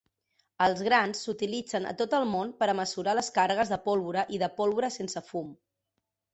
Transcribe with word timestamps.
Els 0.67 0.79
grans 0.87 1.21
s'utilitzen 1.25 1.85
a 1.89 1.91
tot 1.99 2.15
el 2.21 2.25
món 2.31 2.55
per 2.63 2.69
a 2.73 2.75
mesurar 2.81 3.15
les 3.21 3.31
càrregues 3.37 3.75
de 3.77 3.81
pólvora 3.87 4.27
i 4.39 4.43
de 4.47 4.53
pólvora 4.59 4.93
sense 4.99 5.27
fum. 5.33 5.57